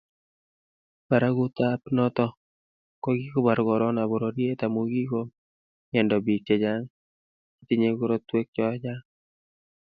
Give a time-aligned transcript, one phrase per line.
[1.09, 2.27] Barakutap noto
[3.03, 6.83] ko kikobar korona pororiet amu kikomiando bik chechang
[7.55, 9.03] chetinyei korotwek chechang